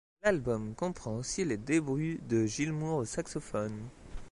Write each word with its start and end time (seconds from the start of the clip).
L'album 0.23 0.73
comprend 0.73 1.15
aussi 1.17 1.45
les 1.45 1.57
débuts 1.57 2.19
de 2.27 2.47
Gilmour 2.47 2.97
au 2.97 3.05
saxophone. 3.05 3.87